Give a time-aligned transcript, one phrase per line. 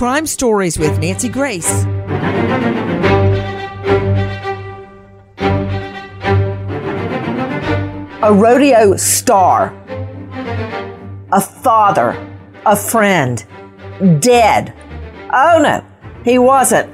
[0.00, 1.84] Crime Stories with Nancy Grace.
[8.22, 9.74] A rodeo star,
[11.32, 12.16] a father,
[12.64, 13.44] a friend,
[14.20, 14.72] dead.
[15.34, 15.84] Oh no,
[16.24, 16.90] he wasn't.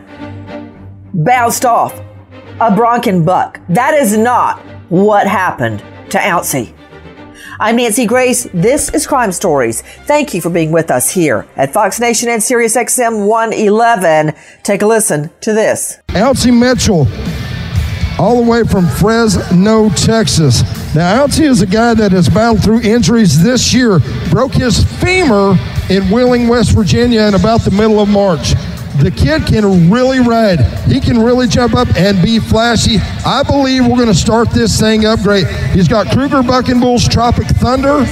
[1.14, 1.96] Bounced off.
[2.61, 3.61] A Bronco buck.
[3.68, 5.79] That is not what happened
[6.11, 6.75] to Ouncey.
[7.59, 8.45] I'm Nancy Grace.
[8.52, 9.80] This is Crime Stories.
[9.80, 14.34] Thank you for being with us here at Fox Nation and Sirius XM 111.
[14.62, 15.98] Take a listen to this.
[16.09, 17.06] Ouncey Mitchell,
[18.20, 20.62] all the way from Fresno, Texas.
[20.95, 24.01] Now, Ouncey is a guy that has battled through injuries this year.
[24.29, 25.57] Broke his femur
[25.88, 28.52] in Wheeling, West Virginia in about the middle of March.
[29.02, 30.60] The kid can really ride.
[30.86, 32.96] He can really jump up and be flashy.
[33.24, 35.46] I believe we're going to start this thing up great.
[35.73, 38.04] He's got Kruger Bucking Bulls Tropic Thunder.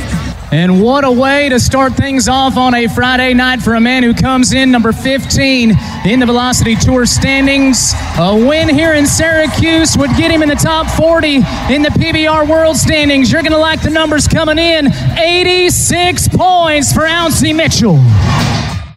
[0.53, 4.05] And what a way to start things off on a Friday night for a man
[4.05, 5.73] who comes in number 15
[6.07, 7.93] in the Velocity Tour standings.
[8.19, 11.37] A win here in Syracuse would get him in the top 40
[11.75, 13.33] in the PBR World standings.
[13.33, 17.97] You're going to like the numbers coming in 86 points for Ouncey Mitchell.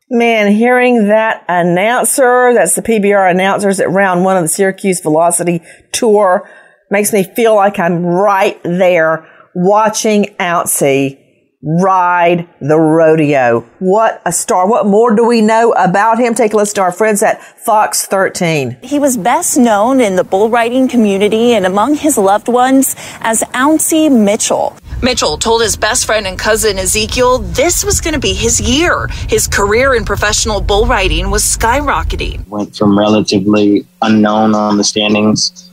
[0.09, 5.61] Man, hearing that announcer, that's the PBR announcers at round one of the Syracuse Velocity
[5.91, 6.50] Tour,
[6.89, 11.27] makes me feel like I'm right there watching Ouncey
[11.68, 13.62] ride the rodeo.
[13.80, 14.68] What a star.
[14.70, 16.34] What more do we know about him?
[16.34, 18.78] Take a listen to our friends at Fox 13.
[18.82, 23.44] He was best known in the bull riding community and among his loved ones as
[23.54, 24.78] Ouncey Mitchell.
[25.04, 29.08] Mitchell told his best friend and cousin Ezekiel this was going to be his year.
[29.28, 32.48] His career in professional bull riding was skyrocketing.
[32.48, 35.70] Went from relatively unknown on the standings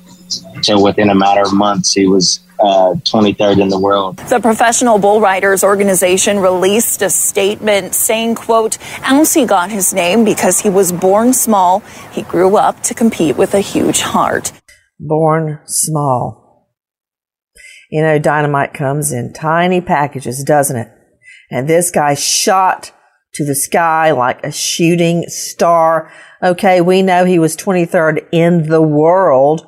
[0.64, 4.16] to within a matter of months, he was uh, 23rd in the world.
[4.16, 10.60] The Professional Bull Riders Organization released a statement saying, quote, Ouncey got his name because
[10.60, 11.80] he was born small.
[12.12, 14.52] He grew up to compete with a huge heart.
[14.98, 16.68] Born small.
[17.90, 20.88] You know, dynamite comes in tiny packages, doesn't it?
[21.50, 22.92] And this guy shot
[23.34, 26.10] to the sky like a shooting star.
[26.42, 29.66] Okay, we know he was 23rd in the world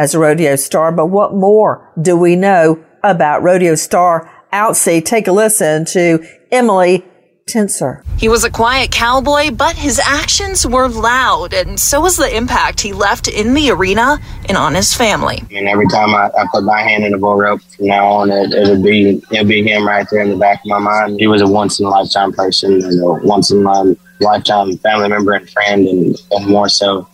[0.00, 5.04] as a rodeo star, but what more do we know about rodeo star Ouncey?
[5.04, 7.04] Take a listen to Emily
[7.46, 8.02] Tencer.
[8.16, 12.80] He was a quiet cowboy, but his actions were loud, and so was the impact
[12.80, 14.18] he left in the arena
[14.48, 15.42] and on his family.
[15.50, 18.30] And every time I, I put my hand in the bull rope from now on,
[18.30, 21.20] it, it would be it'd be him right there in the back of my mind.
[21.20, 25.10] He was a once in a lifetime person, and a once in a lifetime family
[25.10, 27.06] member and friend, and, and more so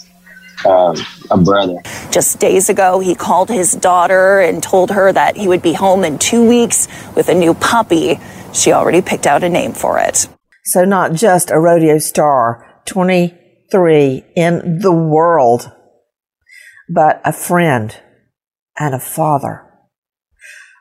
[0.64, 0.96] um,
[1.30, 1.82] a brother.
[2.10, 6.04] Just days ago, he called his daughter and told her that he would be home
[6.04, 8.18] in two weeks with a new puppy.
[8.52, 10.28] She already picked out a name for it.
[10.64, 15.70] So, not just a rodeo star, 23 in the world,
[16.88, 18.00] but a friend
[18.78, 19.62] and a father.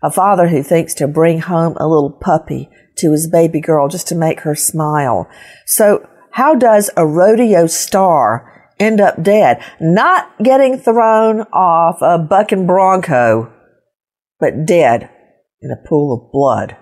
[0.01, 4.07] A father who thinks to bring home a little puppy to his baby girl just
[4.07, 5.29] to make her smile.
[5.65, 9.63] So, how does a rodeo star end up dead.
[9.79, 13.53] Not getting thrown off a bucking bronco,
[14.39, 15.09] but dead
[15.61, 16.77] in a pool of blood.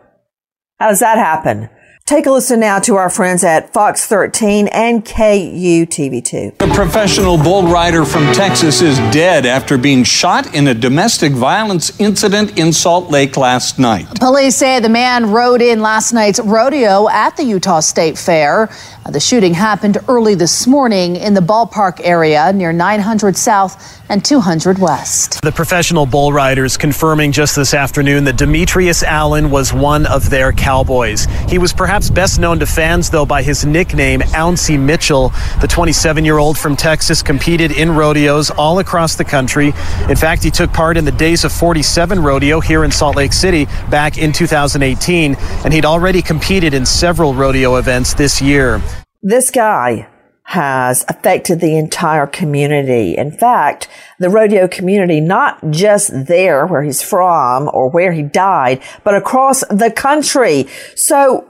[0.80, 1.70] How does that happen?
[2.06, 6.62] Take a listen now to our friends at Fox 13 and KUTV2.
[6.62, 11.98] A professional bull rider from Texas is dead after being shot in a domestic violence
[12.02, 14.06] incident in Salt Lake last night.
[14.20, 18.70] Police say the man rode in last night's rodeo at the Utah State Fair.
[19.06, 24.26] Uh, the shooting happened early this morning in the ballpark area near 900 South and
[24.26, 25.42] 200 West.
[25.42, 30.52] The professional bull riders confirming just this afternoon that Demetrius Allen was one of their
[30.52, 31.28] cowboys.
[31.48, 35.32] He was perhaps best known to fans, though, by his nickname, Ouncey Mitchell.
[35.62, 39.68] The 27 year old from Texas competed in rodeos all across the country.
[40.10, 43.32] In fact, he took part in the Days of 47 rodeo here in Salt Lake
[43.32, 48.82] City back in 2018, and he'd already competed in several rodeo events this year.
[49.22, 50.08] This guy
[50.46, 53.16] has affected the entire community.
[53.16, 53.88] In fact,
[54.20, 59.62] the rodeo community, not just there where he's from or where he died, but across
[59.70, 60.68] the country.
[60.96, 61.50] So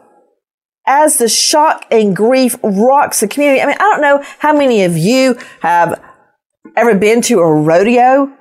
[0.86, 4.84] as the shock and grief rocks the community, I mean, I don't know how many
[4.84, 6.02] of you have
[6.76, 8.32] ever been to a rodeo,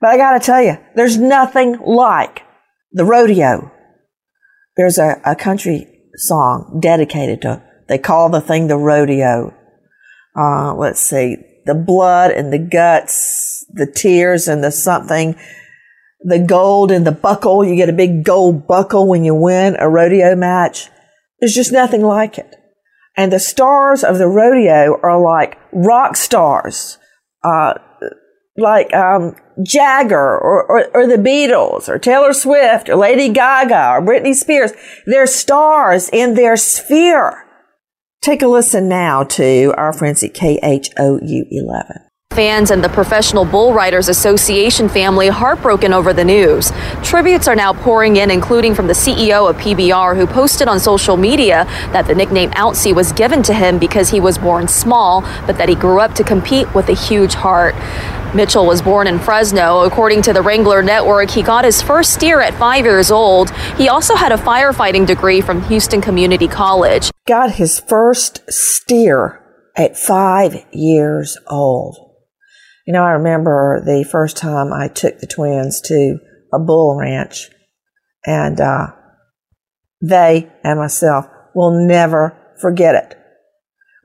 [0.00, 2.42] but I gotta tell you, there's nothing like
[2.92, 3.72] the rodeo.
[4.76, 5.86] There's a, a country
[6.16, 9.54] song dedicated to, they call the thing the rodeo
[10.38, 11.36] uh, let's see,
[11.66, 15.36] the blood and the guts, the tears and the something,
[16.20, 17.64] the gold and the buckle.
[17.64, 20.90] You get a big gold buckle when you win a rodeo match.
[21.40, 22.54] There's just nothing like it.
[23.16, 26.98] And the stars of the rodeo are like rock stars,
[27.42, 27.74] uh,
[28.56, 34.02] like um, Jagger or, or, or, the Beatles or Taylor Swift or Lady Gaga or
[34.02, 34.72] Britney Spears.
[35.06, 37.44] They're stars in their sphere.
[38.20, 42.07] Take a listen now to our friends at KHOU 11
[42.38, 46.70] fans and the Professional Bull Riders Association family heartbroken over the news.
[47.02, 51.16] Tributes are now pouring in, including from the CEO of PBR, who posted on social
[51.16, 55.58] media that the nickname Ouncey was given to him because he was born small, but
[55.58, 57.74] that he grew up to compete with a huge heart.
[58.36, 59.80] Mitchell was born in Fresno.
[59.80, 63.50] According to the Wrangler Network, he got his first steer at five years old.
[63.76, 67.10] He also had a firefighting degree from Houston Community College.
[67.26, 69.42] Got his first steer
[69.74, 72.07] at five years old.
[72.88, 76.20] You know, I remember the first time I took the twins to
[76.54, 77.50] a bull ranch,
[78.24, 78.86] and uh,
[80.00, 83.14] they and myself will never forget it.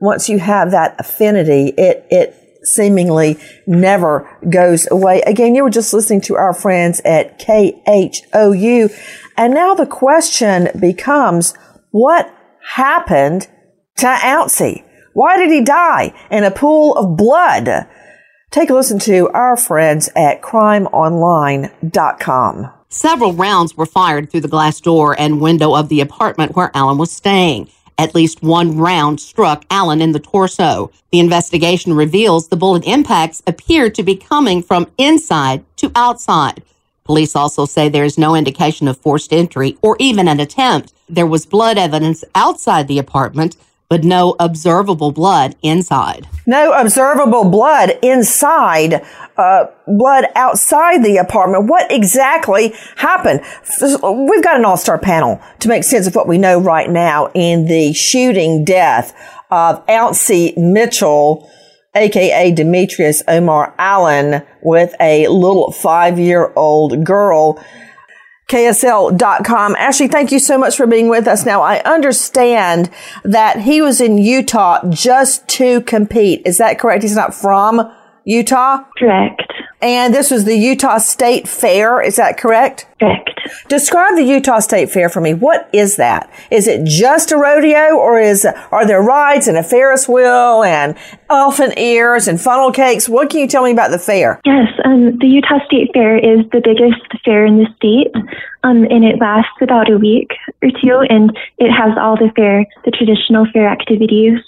[0.02, 5.22] Once you have that affinity, it it seemingly never goes away.
[5.22, 8.90] Again, you were just listening to our friends at KHOU,
[9.38, 11.54] and now the question becomes,
[11.90, 12.30] what
[12.74, 13.48] happened
[13.96, 14.84] to Ouncey?
[15.14, 17.86] Why did he die in a pool of blood?
[18.54, 22.70] Take a listen to our friends at crimeonline.com.
[22.88, 26.96] Several rounds were fired through the glass door and window of the apartment where Allen
[26.96, 27.68] was staying.
[27.98, 30.92] At least one round struck Allen in the torso.
[31.10, 36.62] The investigation reveals the bullet impacts appear to be coming from inside to outside.
[37.02, 40.92] Police also say there is no indication of forced entry or even an attempt.
[41.08, 43.56] There was blood evidence outside the apartment,
[43.94, 46.26] but no observable blood inside.
[46.46, 49.06] No observable blood inside,
[49.36, 51.70] uh, blood outside the apartment.
[51.70, 53.42] What exactly happened?
[53.80, 57.66] We've got an all-star panel to make sense of what we know right now in
[57.66, 59.14] the shooting death
[59.52, 61.48] of Ouncey Mitchell,
[61.94, 67.64] aka Demetrius Omar Allen, with a little five-year-old girl
[68.48, 69.74] KSL.com.
[69.76, 71.46] Ashley, thank you so much for being with us.
[71.46, 72.90] Now, I understand
[73.24, 76.42] that he was in Utah just to compete.
[76.44, 77.02] Is that correct?
[77.02, 77.90] He's not from
[78.24, 78.84] Utah?
[78.98, 79.42] Correct.
[79.82, 82.00] And this was the Utah State Fair.
[82.00, 82.86] Is that correct?
[82.98, 83.30] Correct.
[83.68, 85.34] Describe the Utah State Fair for me.
[85.34, 86.32] What is that?
[86.50, 90.96] Is it just a rodeo or is, are there rides and a Ferris wheel and
[91.28, 93.10] elephant ears and funnel cakes?
[93.10, 94.40] What can you tell me about the fair?
[94.46, 98.10] Yes, um, the Utah State Fair is the biggest fair in the state.
[98.62, 100.30] Um, and it lasts about a week
[100.62, 104.38] or two, and it has all the fair, the traditional fair activities,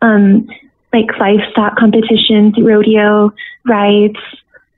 [0.00, 0.46] um,
[0.94, 3.32] like livestock competitions, rodeo,
[3.66, 4.16] rides,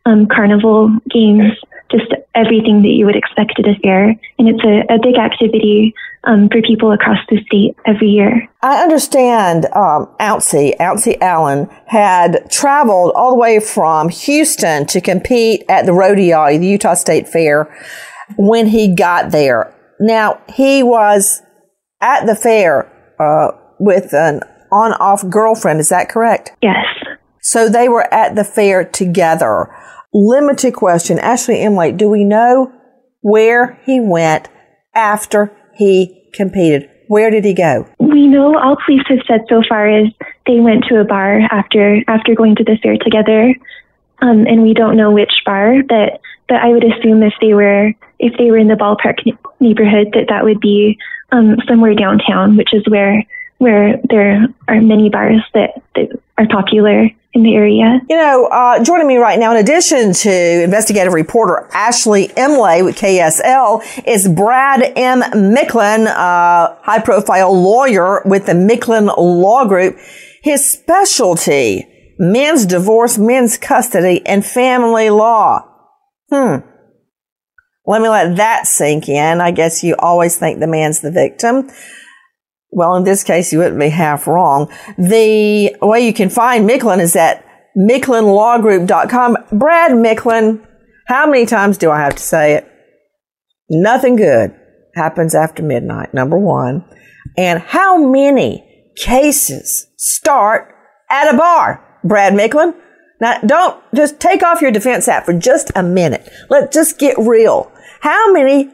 [0.07, 1.53] um, carnival games,
[1.91, 4.09] just everything that you would expect at a fair.
[4.39, 8.49] And it's a, a big activity um, for people across the state every year.
[8.63, 10.75] I understand um, Ouncey,
[11.21, 16.95] Allen, had traveled all the way from Houston to compete at the rodeo, the Utah
[16.95, 17.65] State Fair,
[18.37, 19.73] when he got there.
[20.01, 21.43] Now, he was
[22.01, 24.41] at the fair uh, with an
[24.73, 25.81] on off girlfriend.
[25.81, 26.53] Is that correct?
[26.63, 26.85] Yes.
[27.41, 29.71] So they were at the fair together
[30.17, 31.19] limited question.
[31.19, 32.73] Ashley Imlay, do we know
[33.21, 34.49] where he went
[34.95, 36.89] after he competed?
[37.09, 37.87] Where did he go?
[37.99, 40.09] We know all police have said so far is
[40.47, 43.55] they went to a bar after after going to the fair together,
[44.23, 45.83] um, and we don't know which bar.
[45.87, 49.19] But but I would assume if they were if they were in the ballpark
[49.61, 50.99] neighborhood, that that would be
[51.31, 53.23] um, somewhere downtown, which is where
[53.59, 58.01] where there are many bars that, that are popular in the area.
[58.09, 62.97] You know, uh, joining me right now, in addition to investigative reporter Ashley Imlay with
[62.97, 65.21] KSL, is Brad M.
[65.21, 69.99] Micklin, uh, high profile lawyer with the Micklin Law Group.
[70.43, 71.87] His specialty,
[72.19, 75.69] men's divorce, men's custody, and family law.
[76.31, 76.57] Hmm.
[77.85, 79.41] Let me let that sink in.
[79.41, 81.71] I guess you always think the man's the victim.
[82.71, 84.71] Well, in this case, you wouldn't be half wrong.
[84.99, 87.45] The way you can find Micklin is at
[87.79, 89.37] MicklinLawGroup.com.
[89.53, 90.67] Brad Micklin,
[91.07, 92.71] how many times do I have to say it?
[93.69, 94.55] Nothing good
[94.95, 96.85] happens after midnight, number one.
[97.37, 100.75] And how many cases start
[101.11, 102.75] at a bar, Brad Micklin?
[103.21, 106.29] Now, don't just take off your defense hat for just a minute.
[106.51, 107.73] Let's just get real.
[108.01, 108.71] How many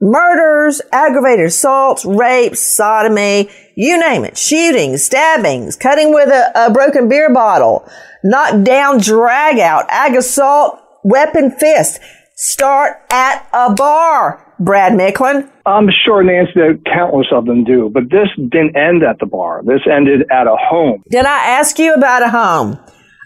[0.00, 7.08] murders, aggravated assaults, rapes, sodomy, you name it, shootings, stabbings, cutting with a, a broken
[7.08, 7.88] beer bottle,
[8.24, 12.00] knock down, drag out, ag assault, weapon fist.
[12.34, 14.42] Start at a bar.
[14.58, 15.50] Brad Micklin?
[15.66, 19.62] I'm sure, Nancy, that countless of them do, but this didn't end at the bar.
[19.62, 21.02] This ended at a home.
[21.10, 22.78] Did I ask you about a home?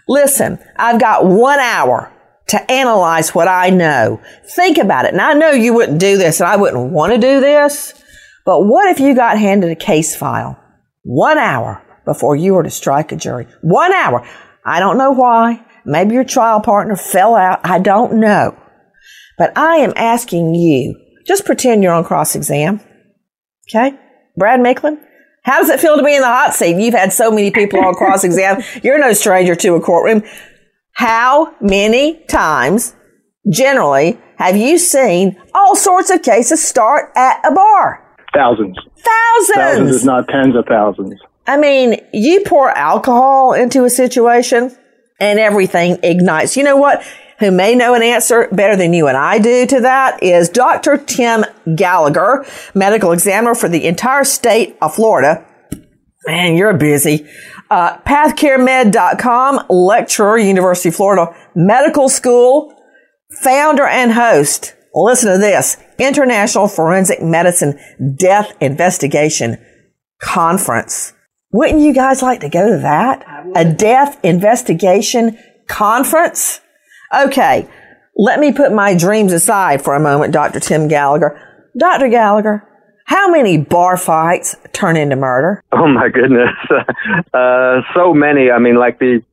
[0.09, 2.11] Listen, I've got one hour
[2.51, 4.21] to analyze what I know.
[4.55, 5.13] Think about it.
[5.13, 7.93] And I know you wouldn't do this and I wouldn't want to do this,
[8.45, 10.59] but what if you got handed a case file
[11.03, 13.47] one hour before you were to strike a jury?
[13.61, 14.27] One hour.
[14.65, 15.65] I don't know why.
[15.85, 17.61] Maybe your trial partner fell out.
[17.63, 18.57] I don't know.
[19.37, 22.81] But I am asking you, just pretend you're on cross exam.
[23.69, 23.97] Okay?
[24.37, 24.97] Brad Micklin,
[25.43, 26.77] how does it feel to be in the hot seat?
[26.77, 28.61] You've had so many people on cross exam.
[28.83, 30.23] You're no stranger to a courtroom.
[30.93, 32.95] How many times,
[33.49, 38.17] generally, have you seen all sorts of cases start at a bar?
[38.33, 38.77] Thousands.
[38.97, 39.55] Thousands.
[39.55, 41.19] Thousands, if not tens of thousands.
[41.47, 44.75] I mean, you pour alcohol into a situation
[45.19, 46.55] and everything ignites.
[46.55, 47.03] You know what?
[47.39, 50.97] Who may know an answer better than you and I do to that is Dr.
[50.97, 51.43] Tim
[51.75, 52.45] Gallagher,
[52.75, 55.43] medical examiner for the entire state of Florida.
[56.27, 57.27] Man, you're busy.
[57.71, 62.75] Uh, pathcaremed.com, lecturer, University of Florida Medical School,
[63.41, 64.75] founder and host.
[64.93, 65.77] Listen to this.
[65.97, 67.79] International Forensic Medicine
[68.17, 69.57] Death Investigation
[70.21, 71.13] Conference.
[71.53, 73.25] Wouldn't you guys like to go to that?
[73.55, 75.37] A death investigation
[75.69, 76.59] conference?
[77.17, 77.69] Okay,
[78.17, 80.59] let me put my dreams aside for a moment, Dr.
[80.59, 81.39] Tim Gallagher.
[81.77, 82.09] Dr.
[82.09, 82.67] Gallagher,
[83.11, 85.61] how many bar fights turn into murder?
[85.73, 86.49] Oh my goodness,
[87.33, 88.51] uh, so many.
[88.51, 89.23] I mean, like the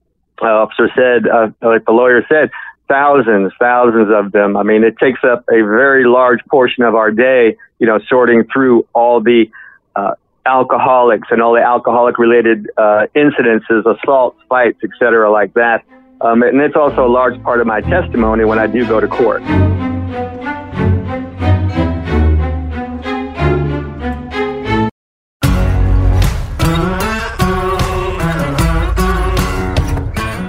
[0.40, 2.50] uh, officer said, uh, like the lawyer said,
[2.88, 4.56] thousands, thousands of them.
[4.56, 7.56] I mean, it takes up a very large portion of our day.
[7.78, 9.50] You know, sorting through all the
[9.94, 10.14] uh,
[10.46, 15.84] alcoholics and all the alcoholic related uh, incidences, assaults, fights, etc., like that.
[16.22, 19.06] Um, and it's also a large part of my testimony when I do go to
[19.06, 19.42] court.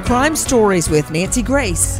[0.09, 1.99] Crime Stories with Nancy Grace.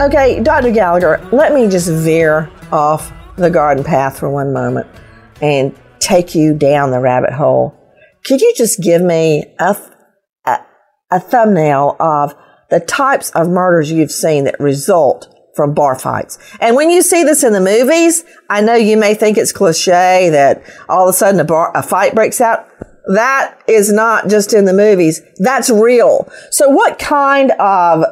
[0.00, 0.70] Okay, Dr.
[0.70, 4.86] Gallagher, let me just veer off the garden path for one moment
[5.42, 7.78] and take you down the rabbit hole.
[8.24, 9.76] Could you just give me a,
[10.46, 10.58] a,
[11.10, 12.34] a thumbnail of
[12.70, 16.38] the types of murders you've seen that result from bar fights.
[16.60, 20.30] And when you see this in the movies, I know you may think it's cliche
[20.30, 22.68] that all of a sudden a bar, a fight breaks out.
[23.14, 25.20] That is not just in the movies.
[25.38, 26.30] That's real.
[26.50, 28.04] So what kind of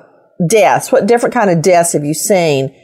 [0.49, 2.75] deaths, what different kind of deaths have you seen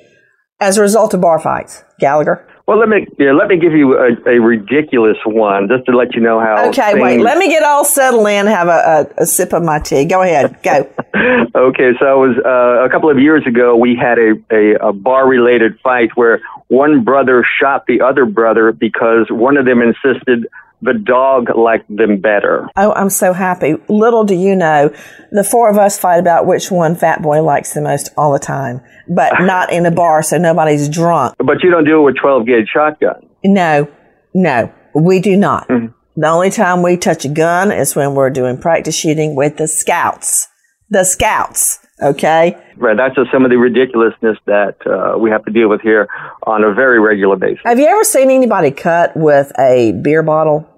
[0.60, 2.46] as a result of bar fights, Gallagher?
[2.66, 6.16] Well, let me yeah, let me give you a, a ridiculous one just to let
[6.16, 6.68] you know how.
[6.68, 7.02] Okay, things...
[7.02, 7.20] wait.
[7.20, 8.46] Let me get all settled in.
[8.46, 10.04] Have a, a, a sip of my tea.
[10.04, 10.60] Go ahead.
[10.64, 10.72] Go.
[11.54, 13.76] okay, so it was uh, a couple of years ago.
[13.76, 18.72] We had a, a, a bar related fight where one brother shot the other brother
[18.72, 20.48] because one of them insisted
[20.82, 22.68] the dog liked them better.
[22.76, 23.76] Oh, I'm so happy.
[23.88, 24.94] Little do you know,
[25.32, 28.38] the four of us fight about which one Fat Boy likes the most all the
[28.38, 31.34] time, but not in a bar, so nobody's drunk.
[31.38, 33.28] But you don't do it with 12 gauge shotgun.
[33.44, 33.88] No,
[34.34, 35.68] no, we do not.
[35.68, 35.92] Mm-hmm.
[36.18, 39.68] The only time we touch a gun is when we're doing practice shooting with the
[39.68, 40.48] scouts.
[40.88, 41.85] The scouts.
[42.02, 42.56] Okay.
[42.76, 42.96] Right.
[42.96, 46.08] That's just some of the ridiculousness that uh, we have to deal with here
[46.46, 47.60] on a very regular basis.
[47.64, 50.68] Have you ever seen anybody cut with a beer bottle?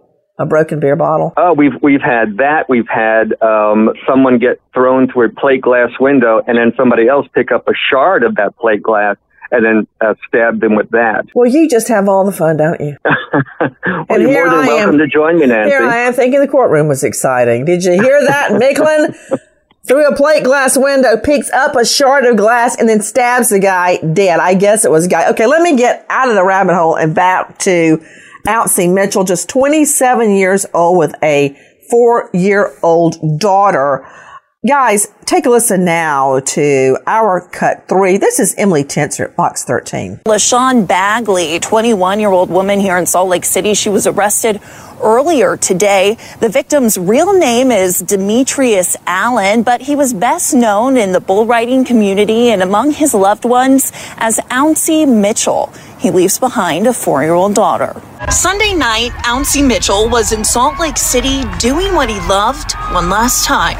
[0.41, 1.33] A broken beer bottle?
[1.37, 2.69] Oh, we've we've had that.
[2.69, 7.27] We've had um, someone get thrown through a plate glass window, and then somebody else
[7.35, 9.17] pick up a shard of that plate glass
[9.51, 11.25] and then uh, stab them with that.
[11.35, 12.97] Well, you just have all the fun, don't you?
[13.05, 15.71] well, and you're more than I welcome am, to join me, Nancy.
[15.71, 17.65] Here I am thinking the courtroom was exciting.
[17.65, 19.39] Did you hear that, Micklin?
[19.89, 23.59] through a plate glass window, picks up a shard of glass, and then stabs the
[23.59, 24.39] guy dead.
[24.39, 25.31] I guess it was a guy.
[25.31, 28.03] Okay, let me get out of the rabbit hole and back to
[28.47, 31.59] Ouncey Mitchell, just 27 years old with a
[31.91, 34.07] four year old daughter.
[34.67, 38.17] Guys, take a listen now to our cut three.
[38.17, 40.23] This is Emily Tencer at Fox 13.
[40.27, 43.73] LaShawn Bagley, 21 year old woman here in Salt Lake City.
[43.73, 44.61] She was arrested
[45.01, 46.17] earlier today.
[46.41, 51.47] The victim's real name is Demetrius Allen, but he was best known in the bull
[51.47, 55.73] riding community and among his loved ones as Ouncey Mitchell.
[55.99, 58.01] He leaves behind a four year old daughter.
[58.31, 63.45] Sunday night, Ouncey Mitchell was in Salt Lake City doing what he loved one last
[63.45, 63.77] time.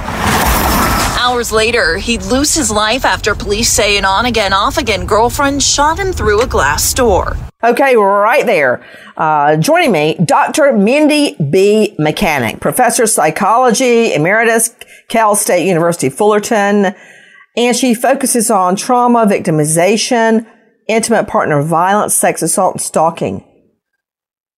[1.21, 5.63] Hours later, he'd lose his life after police say an on again, off again girlfriend
[5.63, 7.37] shot him through a glass door.
[7.63, 8.85] Okay, right there.
[9.17, 10.73] Uh, joining me, Dr.
[10.73, 11.95] Mindy B.
[11.99, 14.75] Mechanic, professor of psychology, emeritus,
[15.09, 16.95] Cal State University Fullerton.
[17.57, 20.47] And she focuses on trauma, victimization,
[20.89, 23.45] intimate partner violence, sex assault, and stalking.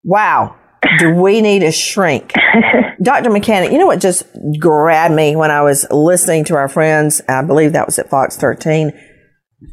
[0.04, 0.56] Wow.
[0.98, 2.32] Do we need a shrink?
[3.02, 3.30] Dr.
[3.30, 4.24] Mechanic, you know what just
[4.58, 7.20] grabbed me when I was listening to our friends?
[7.28, 8.92] I believe that was at Fox 13.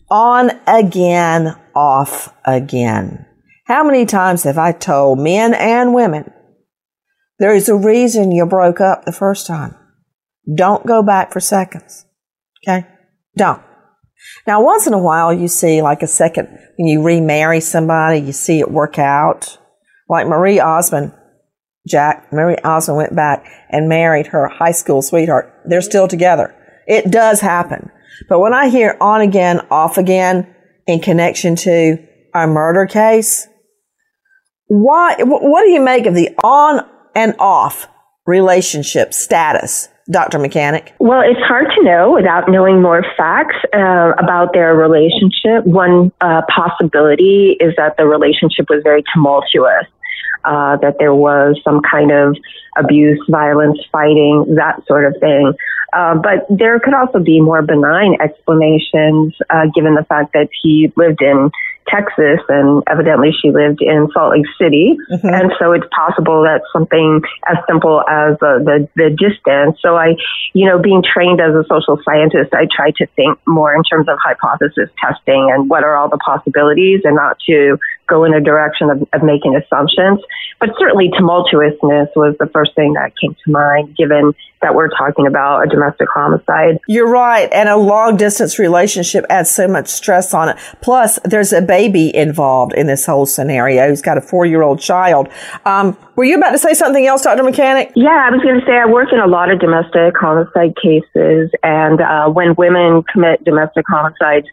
[0.09, 3.25] On again, off again.
[3.65, 6.31] How many times have I told men and women
[7.39, 9.75] there is a reason you broke up the first time?
[10.55, 12.05] Don't go back for seconds.
[12.63, 12.87] Okay?
[13.37, 13.61] Don't.
[14.45, 16.47] Now, once in a while, you see like a second,
[16.77, 19.57] when you remarry somebody, you see it work out.
[20.09, 21.13] Like Marie Osmond,
[21.87, 25.53] Jack, Marie Osmond went back and married her high school sweetheart.
[25.65, 26.55] They're still together.
[26.87, 27.91] It does happen.
[28.29, 30.55] But when I hear on again, off again
[30.85, 31.97] in connection to
[32.33, 33.47] a murder case,
[34.67, 37.87] why, what do you make of the on and off
[38.25, 39.89] relationship status?
[40.09, 40.39] Dr.
[40.39, 40.93] Mechanic?
[40.99, 45.65] Well, it's hard to know without knowing more facts uh, about their relationship.
[45.65, 49.85] One uh, possibility is that the relationship was very tumultuous.
[50.45, 52.37] Uh, that there was some kind of
[52.77, 55.53] abuse, violence, fighting, that sort of thing.
[55.93, 60.91] Uh, but there could also be more benign explanations, uh, given the fact that he
[60.95, 61.49] lived in
[61.87, 64.97] Texas, and evidently she lived in Salt Lake City.
[65.11, 65.27] Mm-hmm.
[65.27, 69.79] And so it's possible that something as simple as uh, the the distance.
[69.81, 70.15] So I,
[70.53, 74.07] you know, being trained as a social scientist, I try to think more in terms
[74.09, 77.77] of hypothesis testing and what are all the possibilities, and not to
[78.07, 80.19] go in a direction of, of making assumptions.
[80.59, 85.27] But certainly tumultuousness was the first thing that came to mind, given that we're talking
[85.27, 86.79] about a domestic homicide.
[86.87, 87.49] You're right.
[87.51, 90.57] And a long distance relationship adds so much stress on it.
[90.81, 94.79] Plus, there's a baby involved in this whole scenario who's got a four year old
[94.79, 95.29] child.
[95.65, 97.43] Um, were you about to say something else, Dr.
[97.43, 97.91] Mechanic?
[97.95, 101.51] Yeah, I was going to say I work in a lot of domestic homicide cases.
[101.63, 104.47] And uh, when women commit domestic homicides,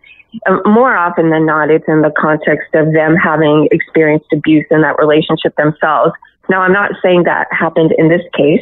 [0.46, 4.82] um, more often than not, it's in the context of them having experienced abuse in
[4.82, 6.12] that relationship themselves.
[6.48, 8.60] Now, I'm not saying that happened in this case.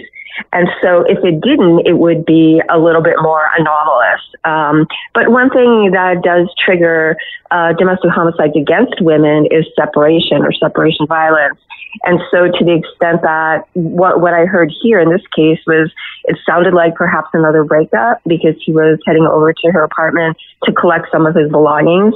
[0.53, 4.21] And so if it didn't, it would be a little bit more anomalous.
[4.45, 7.17] Um, but one thing that does trigger
[7.51, 11.59] uh, domestic homicides against women is separation or separation violence.
[12.05, 15.91] And so to the extent that what, what I heard here in this case was
[16.25, 20.73] it sounded like perhaps another breakup because he was heading over to her apartment to
[20.73, 22.15] collect some of his belongings.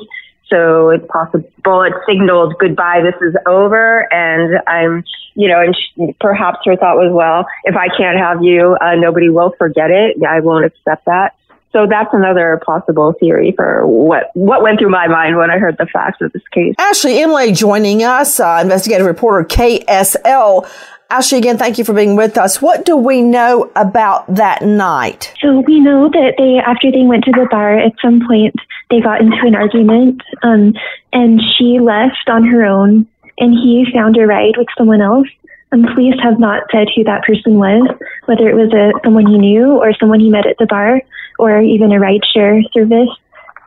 [0.49, 4.13] So it's possible it signaled goodbye, this is over.
[4.13, 5.05] And I'm,
[5.35, 8.95] you know, and she, perhaps her thought was, well, if I can't have you, uh,
[8.95, 10.17] nobody will forget it.
[10.25, 11.35] I won't accept that.
[11.73, 15.77] So that's another possible theory for what what went through my mind when I heard
[15.77, 16.75] the facts of this case.
[16.79, 20.67] Ashley Imlay joining us, uh, investigative reporter KSL.
[21.11, 22.63] Ashley, again, thank you for being with us.
[22.63, 25.33] What do we know about that night?
[25.41, 28.57] So we know that they, after they went to the bar, at some point
[28.91, 30.75] they got into an argument, um,
[31.13, 33.07] and she left on her own,
[33.39, 35.29] and he found a ride with someone else.
[35.73, 37.89] And police have not said who that person was,
[38.27, 41.03] whether it was a someone he knew or someone he met at the bar
[41.39, 43.11] or even a rideshare service.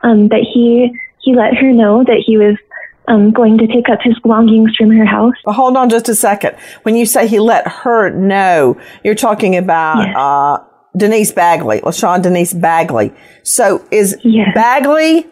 [0.02, 2.56] Um, but he he let her know that he was
[3.06, 5.34] um, going to pick up his belongings from her house.
[5.44, 6.56] Hold on just a second.
[6.82, 10.16] When you say he let her know, you're talking about yes.
[10.16, 10.64] uh,
[10.96, 13.12] Denise Bagley, LaShawn Denise Bagley.
[13.42, 14.48] So is yes.
[14.54, 15.26] Bagley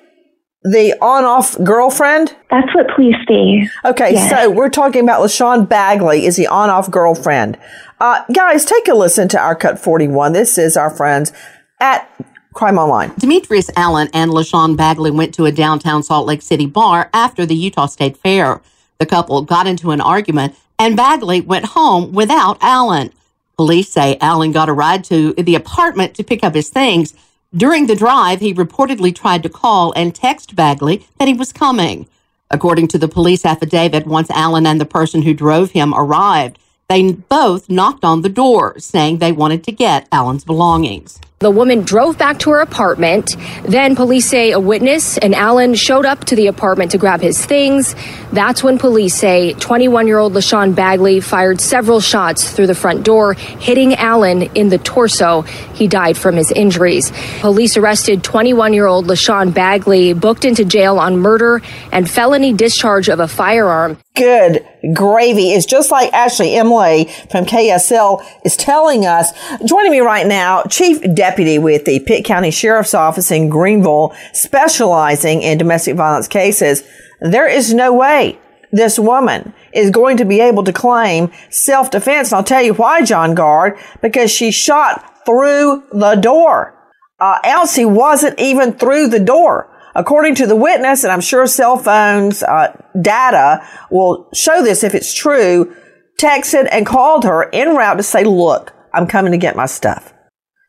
[0.62, 2.34] the on-off girlfriend?
[2.50, 3.68] That's what police say.
[3.84, 4.30] Okay, yes.
[4.30, 7.58] so we're talking about LaShawn Bagley is the on-off girlfriend.
[8.00, 10.32] Uh, guys, take a listen to our Cut 41.
[10.32, 11.32] This is our friends
[11.80, 12.08] at
[12.54, 13.12] Crime Online.
[13.18, 17.54] Demetrius Allen and LaShawn Bagley went to a downtown Salt Lake City bar after the
[17.54, 18.60] Utah State Fair.
[18.98, 23.12] The couple got into an argument and Bagley went home without Allen.
[23.58, 27.12] Police say Allen got a ride to the apartment to pick up his things.
[27.52, 32.06] During the drive, he reportedly tried to call and text Bagley that he was coming.
[32.52, 36.56] According to the police affidavit, once Allen and the person who drove him arrived,
[36.88, 41.20] they both knocked on the door, saying they wanted to get Allen's belongings.
[41.40, 43.36] The woman drove back to her apartment.
[43.62, 47.46] Then police say a witness and Allen showed up to the apartment to grab his
[47.46, 47.94] things.
[48.32, 53.04] That's when police say 21 year old LaShawn Bagley fired several shots through the front
[53.04, 55.42] door, hitting Allen in the torso.
[55.42, 57.12] He died from his injuries.
[57.38, 63.08] Police arrested 21 year old LaShawn Bagley, booked into jail on murder and felony discharge
[63.08, 63.96] of a firearm.
[64.16, 69.30] Good gravy is just like Ashley Imlay from KSL is telling us.
[69.64, 75.42] Joining me right now, Chief deputy with the Pitt County Sheriff's Office in Greenville specializing
[75.42, 76.82] in domestic violence cases,
[77.20, 78.38] there is no way
[78.72, 82.30] this woman is going to be able to claim self-defense.
[82.30, 86.74] And I'll tell you why, John Guard, because she shot through the door.
[87.20, 89.74] uh, Ouncey wasn't even through the door.
[89.94, 92.68] According to the witness, and I'm sure cell phones uh,
[93.00, 95.74] data will show this if it's true,
[96.20, 100.14] texted and called her en route to say, look, I'm coming to get my stuff.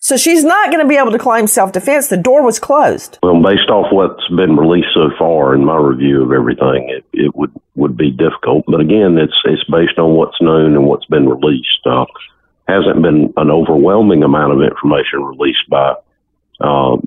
[0.01, 2.07] So she's not going to be able to claim self defense.
[2.07, 3.19] The door was closed.
[3.21, 7.35] Well, based off what's been released so far in my review of everything, it, it
[7.35, 8.65] would, would be difficult.
[8.67, 11.85] But again, it's it's based on what's known and what's been released.
[11.85, 12.05] Uh,
[12.67, 15.95] hasn't been an overwhelming amount of information released by
[16.61, 16.97] uh,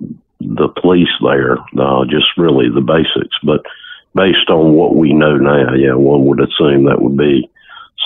[0.41, 3.37] the police there, uh, just really the basics.
[3.43, 3.63] But
[4.15, 7.49] based on what we know now, yeah, one would assume that would be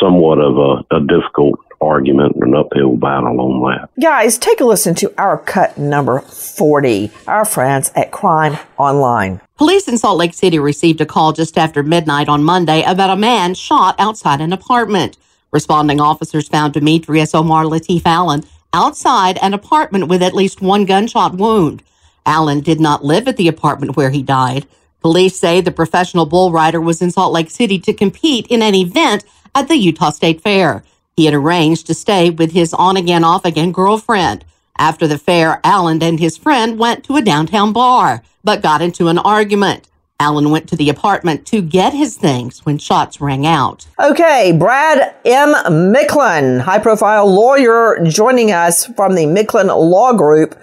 [0.01, 3.91] somewhat of a, a difficult argument, and an uphill battle on that.
[4.01, 9.41] Guys, take a listen to our cut number 40, our friends at Crime Online.
[9.57, 13.17] Police in Salt Lake City received a call just after midnight on Monday about a
[13.17, 15.17] man shot outside an apartment.
[15.53, 21.35] Responding officers found Demetrius Omar Latif Allen outside an apartment with at least one gunshot
[21.35, 21.83] wound.
[22.27, 24.67] Allen did not live at the apartment where he died.
[25.01, 28.75] Police say the professional bull rider was in Salt Lake City to compete in an
[28.75, 29.25] event
[29.57, 30.85] at the Utah State Fair.
[31.17, 34.45] He had arranged to stay with his on again, off again girlfriend.
[34.77, 39.09] After the fair, Allen and his friend went to a downtown bar, but got into
[39.09, 39.89] an argument.
[40.21, 43.87] Allen went to the apartment to get his things when shots rang out.
[43.99, 45.55] Okay, Brad M.
[45.95, 50.55] Micklin, high profile lawyer, joining us from the Micklin Law Group.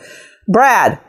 [0.48, 1.00] Brad,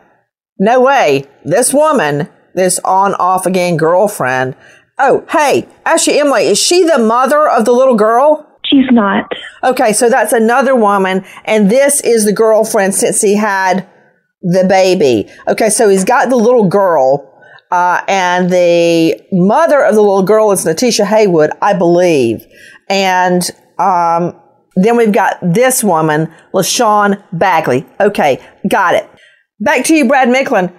[0.59, 1.25] no way.
[1.45, 4.57] This woman, this on off again girlfriend.
[4.99, 8.47] Oh, hey, Ashley Imlay, is she the mother of the little girl?
[8.65, 9.29] She's not.
[9.63, 13.89] Okay, so that's another woman, and this is the girlfriend since he had
[14.43, 15.29] the baby.
[15.49, 17.31] Okay, so he's got the little girl,
[17.73, 22.47] uh, and the mother of the little girl is Natisha Haywood, I believe.
[22.89, 23.43] And
[23.79, 24.41] um,
[24.77, 27.87] then we've got this woman, LaShawn Bagley.
[28.01, 29.09] Okay, got it.
[29.61, 30.73] Back to you, Brad Micklin.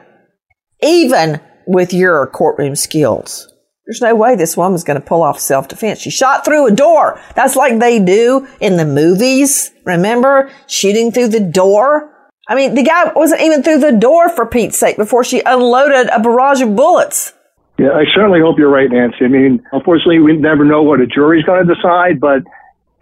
[0.82, 3.52] Even with your courtroom skills,
[3.86, 6.00] there's no way this woman's going to pull off self defense.
[6.00, 7.22] She shot through a door.
[7.36, 9.72] That's like they do in the movies.
[9.86, 10.50] Remember?
[10.68, 12.12] Shooting through the door.
[12.48, 16.08] I mean, the guy wasn't even through the door for Pete's sake before she unloaded
[16.10, 17.34] a barrage of bullets.
[17.78, 19.26] Yeah, I certainly hope you're right, Nancy.
[19.26, 22.44] I mean, unfortunately, we never know what a jury's going to decide, but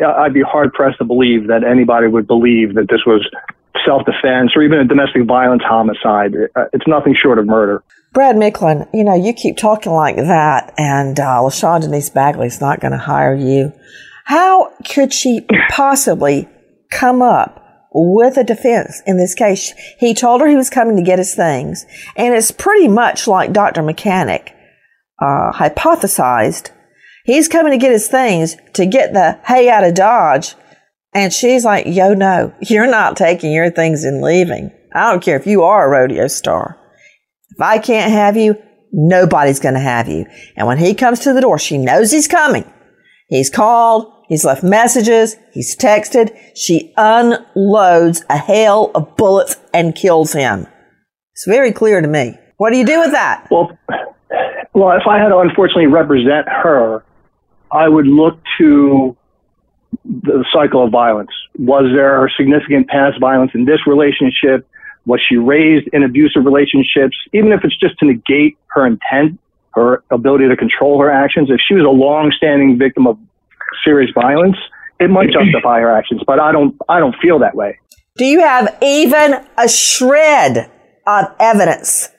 [0.04, 3.30] I'd be hard pressed to believe that anybody would believe that this was
[3.86, 6.34] self defense or even a domestic violence homicide.
[6.56, 7.84] Uh, it's nothing short of murder.
[8.14, 12.80] Brad Micklin, you know, you keep talking like that, and uh, LaShawn Denise Bagley's not
[12.80, 13.74] going to hire you.
[14.26, 16.48] How could she possibly
[16.92, 19.74] come up with a defense in this case?
[19.98, 23.52] He told her he was coming to get his things, and it's pretty much like
[23.52, 23.82] Dr.
[23.82, 24.56] Mechanic
[25.20, 26.70] uh, hypothesized.
[27.26, 30.54] He's coming to get his things to get the hay out of Dodge,
[31.16, 34.72] and she's like, yo, no, you're not taking your things and leaving.
[34.94, 36.80] I don't care if you are a rodeo star.
[37.54, 38.56] If I can't have you,
[38.92, 40.26] nobody's going to have you.
[40.56, 42.72] And when he comes to the door, she knows he's coming.
[43.28, 44.12] He's called.
[44.28, 45.36] He's left messages.
[45.52, 46.36] He's texted.
[46.56, 50.68] She unloads a hail of bullets and kills him.
[51.34, 52.38] It's very clear to me.
[52.58, 53.48] What do you do with that?
[53.52, 53.78] Well,
[54.74, 57.04] well, if I had to unfortunately represent her,
[57.72, 59.16] I would look to
[60.06, 61.32] the cycle of violence.
[61.58, 64.68] Was there significant past violence in this relationship?
[65.06, 67.18] Was she raised in abusive relationships?
[67.34, 69.40] Even if it's just to negate her intent,
[69.74, 73.18] her ability to control her actions, if she was a long-standing victim of
[73.84, 74.56] serious violence,
[75.00, 76.22] it might justify her actions.
[76.26, 77.80] But I don't, I don't feel that way.
[78.16, 80.72] Do you have even a shred
[81.08, 82.10] of evidence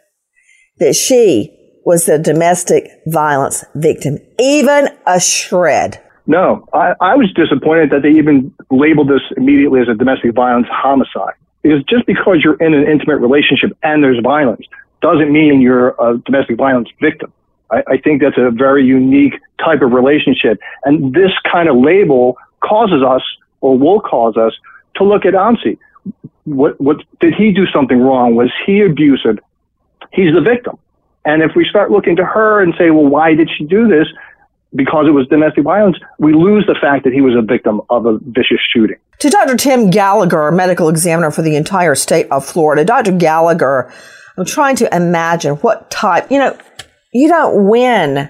[0.79, 1.51] that she
[1.85, 4.19] was a domestic violence victim?
[4.39, 6.03] Even a shred?
[6.27, 10.67] No, I, I was disappointed that they even labeled this immediately as a domestic violence
[10.71, 11.35] homicide.
[11.65, 14.67] Because just because you're in an intimate relationship and there's violence
[15.01, 17.33] doesn't mean you're a domestic violence victim.
[17.71, 20.61] I, I think that's a very unique type of relationship.
[20.85, 23.23] And this kind of label causes us
[23.63, 24.53] or will cause us
[24.97, 25.79] to look at Ouncey.
[26.45, 28.35] What, what, did he do something wrong?
[28.35, 29.39] Was he abusive?
[30.13, 30.79] He's the victim.
[31.25, 34.07] And if we start looking to her and say, well, why did she do this?
[34.75, 38.07] Because it was domestic violence, we lose the fact that he was a victim of
[38.07, 38.97] a vicious shooting.
[39.21, 39.57] To Dr.
[39.57, 43.13] Tim Gallagher, medical examiner for the entire state of Florida, Dr.
[43.13, 43.93] Gallagher,
[44.37, 46.59] I'm trying to imagine what type, you know,
[47.13, 48.29] you don't win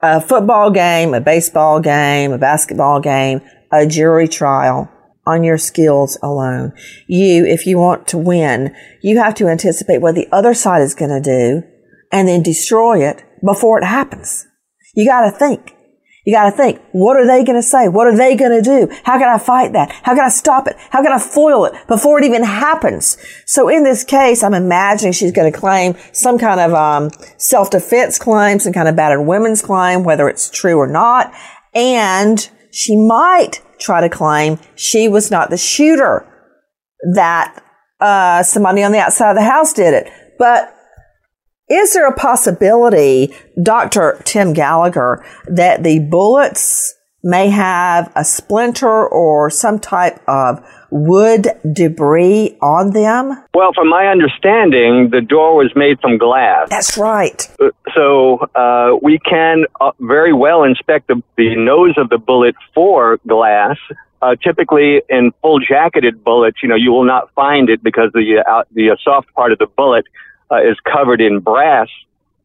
[0.00, 3.40] a football game, a baseball game, a basketball game,
[3.72, 4.90] a jury trial
[5.26, 6.72] on your skills alone.
[7.08, 10.94] You, if you want to win, you have to anticipate what the other side is
[10.94, 11.66] going to do
[12.12, 14.46] and then destroy it before it happens.
[14.94, 15.76] You got to think.
[16.24, 17.86] You got to think, what are they going to say?
[17.86, 18.88] What are they going to do?
[19.04, 19.90] How can I fight that?
[19.90, 20.74] How can I stop it?
[20.88, 23.18] How can I foil it before it even happens?
[23.44, 28.18] So in this case, I'm imagining she's going to claim some kind of um, self-defense
[28.18, 31.30] claim, some kind of battered women's claim, whether it's true or not.
[31.74, 36.26] And she might try to claim she was not the shooter,
[37.14, 37.62] that
[38.00, 40.10] uh, somebody on the outside of the house did it.
[40.38, 40.74] But
[41.68, 44.20] is there a possibility, Dr.
[44.24, 52.56] Tim Gallagher, that the bullets may have a splinter or some type of wood debris
[52.60, 53.42] on them?
[53.54, 56.68] Well, from my understanding, the door was made from glass.
[56.68, 57.50] That's right.
[57.94, 63.18] So uh, we can uh, very well inspect the, the nose of the bullet for
[63.26, 63.78] glass.
[64.20, 68.42] Uh, typically, in full jacketed bullets, you know, you will not find it because the
[68.48, 70.06] uh, the uh, soft part of the bullet
[70.50, 71.88] uh, is covered in brass,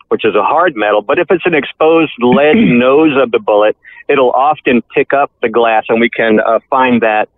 [0.09, 1.01] which is a hard metal.
[1.01, 5.49] But if it's an exposed lead nose of the bullet, it'll often pick up the
[5.49, 7.29] glass, and we can uh, find that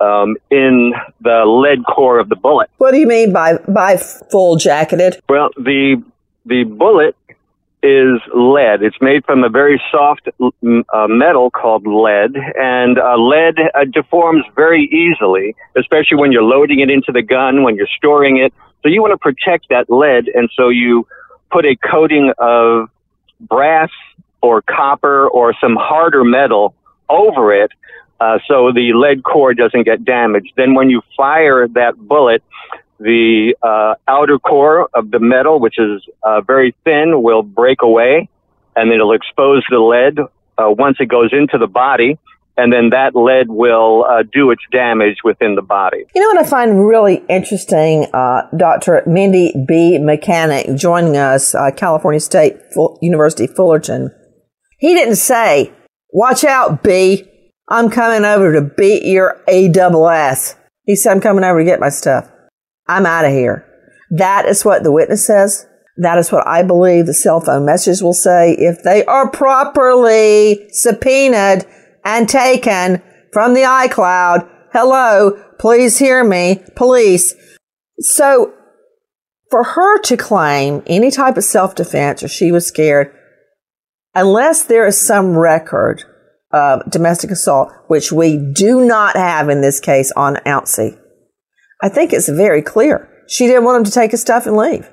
[0.00, 2.70] um, in the lead core of the bullet.
[2.78, 5.20] What do you mean by by full jacketed?
[5.28, 6.02] Well, the
[6.46, 7.16] the bullet
[7.82, 8.82] is lead.
[8.82, 14.44] It's made from a very soft uh, metal called lead, and uh, lead uh, deforms
[14.56, 18.52] very easily, especially when you're loading it into the gun, when you're storing it.
[18.82, 21.06] So you want to protect that lead, and so you
[21.50, 22.90] put a coating of
[23.40, 23.90] brass
[24.40, 26.74] or copper or some harder metal
[27.08, 27.72] over it
[28.20, 30.52] uh, so the lead core doesn't get damaged.
[30.56, 32.42] Then when you fire that bullet,
[32.98, 38.28] the uh, outer core of the metal, which is uh, very thin, will break away
[38.74, 42.18] and it'll expose the lead uh, once it goes into the body
[42.58, 46.04] and then that lead will uh, do its damage within the body.
[46.14, 48.06] You know what I find really interesting?
[48.12, 49.04] Uh, Dr.
[49.06, 49.98] Mindy B.
[49.98, 52.56] Mechanic joining us, uh, California State
[53.00, 54.10] University Fullerton.
[54.78, 55.72] He didn't say,
[56.12, 57.24] "Watch out, B.
[57.68, 61.64] I'm coming over to beat your A double S." He said, "I'm coming over to
[61.64, 62.28] get my stuff.
[62.88, 63.64] I'm out of here."
[64.10, 65.66] That is what the witness says.
[65.96, 70.68] That is what I believe the cell phone messages will say if they are properly
[70.70, 71.66] subpoenaed
[72.08, 73.02] and taken
[73.34, 74.48] from the iCloud.
[74.72, 77.34] Hello, please hear me, police.
[77.98, 78.54] So
[79.50, 83.14] for her to claim any type of self-defense or she was scared,
[84.14, 86.02] unless there is some record
[86.50, 90.98] of domestic assault, which we do not have in this case on Ouncey,
[91.82, 93.06] I think it's very clear.
[93.28, 94.88] She didn't want him to take his stuff and leave.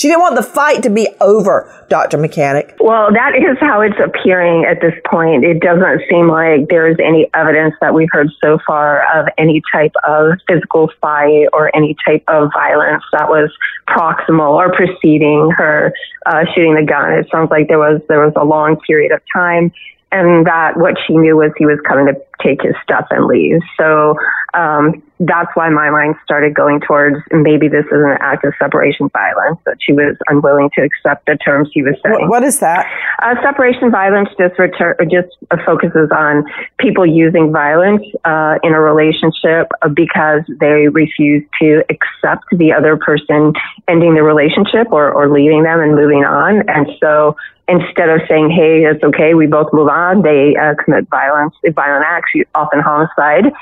[0.00, 2.16] She didn't want the fight to be over, Dr.
[2.16, 2.74] Mechanic.
[2.80, 5.44] Well, that is how it's appearing at this point.
[5.44, 9.92] It doesn't seem like there's any evidence that we've heard so far of any type
[10.08, 13.52] of physical fight or any type of violence that was
[13.90, 15.92] proximal or preceding her
[16.24, 17.12] uh, shooting the gun.
[17.12, 19.70] It sounds like there was there was a long period of time
[20.12, 23.60] and that what she knew was he was coming to take his stuff and leave.
[23.78, 24.16] So
[24.54, 29.08] um, that's why my mind started going towards maybe this is an act of separation
[29.10, 32.28] violence that she was unwilling to accept the terms he was saying.
[32.28, 32.86] What is that?
[33.22, 36.44] Uh, separation violence just retur- just uh, focuses on
[36.78, 43.52] people using violence uh, in a relationship because they refuse to accept the other person
[43.86, 46.68] ending the relationship or, or leaving them and moving on.
[46.68, 47.36] And so
[47.70, 52.04] instead of saying, "Hey, it's okay, we both move on," they uh, commit violence, violent
[52.06, 53.52] acts, often homicide.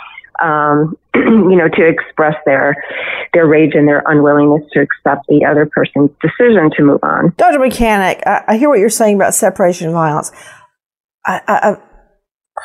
[0.41, 2.77] Um, you know, to express their
[3.33, 7.35] their rage and their unwillingness to accept the other person's decision to move on.
[7.37, 7.59] Dr.
[7.59, 10.31] Mechanic, I, I hear what you're saying about separation violence.
[11.27, 11.83] I, I've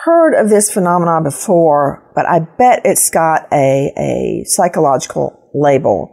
[0.04, 6.12] heard of this phenomenon before, but I bet it's got a, a psychological label.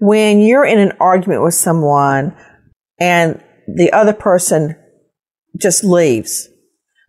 [0.00, 2.36] When you're in an argument with someone
[3.00, 3.42] and
[3.76, 4.76] the other person
[5.56, 6.48] just leaves.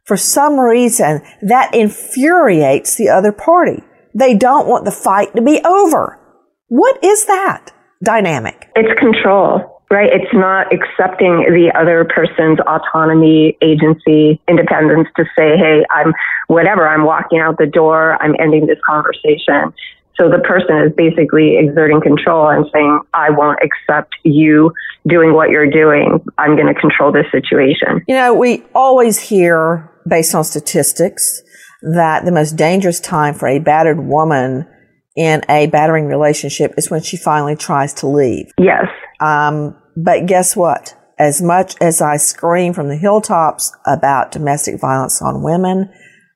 [0.06, 3.84] For some reason, that infuriates the other party.
[4.14, 6.20] They don't want the fight to be over.
[6.68, 7.72] What is that
[8.04, 8.70] dynamic?
[8.76, 10.10] It's control, right?
[10.12, 16.14] It's not accepting the other person's autonomy, agency, independence to say, hey, I'm
[16.48, 19.74] whatever, I'm walking out the door, I'm ending this conversation.
[20.20, 24.74] So the person is basically exerting control and saying, I won't accept you
[25.08, 26.20] doing what you're doing.
[26.38, 28.04] I'm going to control this situation.
[28.08, 31.42] You know, we always hear, based on statistics,
[31.82, 34.68] that the most dangerous time for a battered woman
[35.16, 38.52] in a battering relationship is when she finally tries to leave.
[38.58, 38.88] Yes.
[39.22, 40.96] Um, but guess what?
[41.18, 45.90] As much as I scream from the hilltops about domestic violence on women,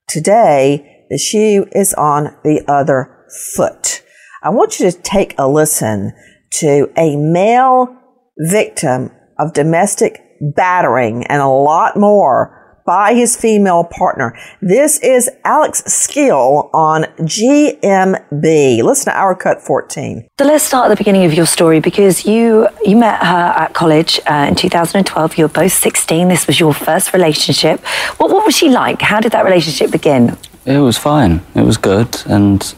[0.07, 3.22] today the shoe is on the other
[3.55, 4.03] foot.
[4.41, 6.13] I want you to take a listen
[6.59, 7.95] to a male
[8.37, 10.21] victim of domestic
[10.55, 14.37] battering and a lot more by his female partner.
[14.61, 18.83] This is Alex Skeel on GMB.
[18.83, 20.27] Listen to our cut 14.
[20.37, 23.73] So let's start at the beginning of your story because you you met her at
[23.73, 25.37] college uh, in 2012.
[25.37, 26.27] You were both 16.
[26.27, 27.79] This was your first relationship.
[28.17, 29.01] What what was she like?
[29.01, 30.37] How did that relationship begin?
[30.65, 31.41] It was fine.
[31.55, 32.75] It was good, and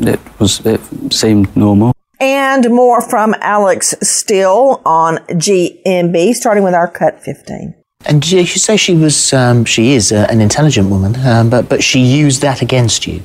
[0.00, 0.80] it was it
[1.12, 1.92] seemed normal.
[2.20, 7.74] And more from Alex Skeel on GMB, starting with our cut 15.
[8.06, 11.82] And you say she was, um, she is uh, an intelligent woman, um, but but
[11.82, 13.22] she used that against you.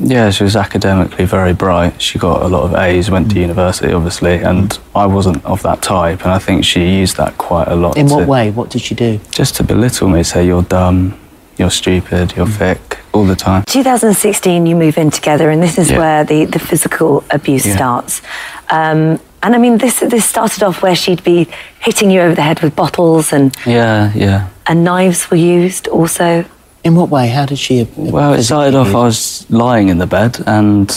[0.00, 2.00] Yeah, she was academically very bright.
[2.00, 5.82] She got a lot of A's, went to university, obviously, and I wasn't of that
[5.82, 6.22] type.
[6.22, 7.96] And I think she used that quite a lot.
[7.96, 8.50] In what to- way?
[8.52, 9.20] What did she do?
[9.32, 11.18] Just to belittle me, say you're dumb,
[11.58, 13.64] you're stupid, you're thick, all the time.
[13.66, 15.98] 2016, you move in together, and this is Yeah.
[15.98, 17.76] where the, the physical abuse Yeah.
[17.76, 18.22] starts.
[18.70, 21.46] Um, and I mean, this this started off where she'd be
[21.80, 24.46] hitting you over the head with bottles, and Yeah, yeah.
[24.66, 26.44] and knives were used also.
[26.84, 27.28] In what way?
[27.28, 27.86] How did she?
[27.96, 30.90] Well, it started off, I was lying in the bed, and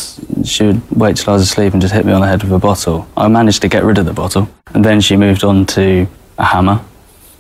[0.44, 2.52] she would wait till I was asleep and just hit me on the head with
[2.54, 3.08] a bottle.
[3.18, 6.46] I managed to get rid of the bottle, and then she moved on to a
[6.46, 6.80] hammer.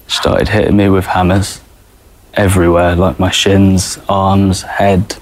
[0.08, 1.61] Started hitting me with hammers
[2.34, 5.16] everywhere, like my shins, arms, head.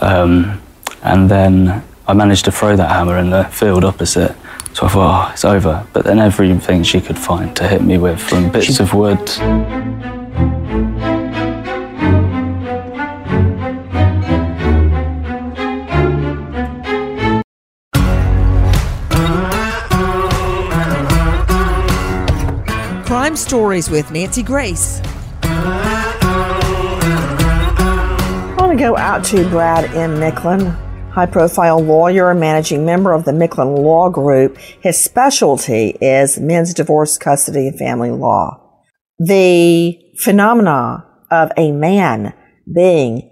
[0.00, 0.60] Um,
[1.02, 4.34] and then I managed to throw that hammer in the field opposite.
[4.74, 5.86] So I thought, oh, it's over.
[5.92, 9.18] But then everything she could find to hit me with, from bits of wood
[23.28, 25.02] Crime Stories with Nancy Grace.
[28.78, 30.16] To go out to Brad M.
[30.16, 30.70] Micklin,
[31.10, 34.56] high profile lawyer and managing member of the Micklin Law Group.
[34.58, 38.84] His specialty is men's divorce, custody, and family law.
[39.18, 42.34] The phenomena of a man
[42.72, 43.28] being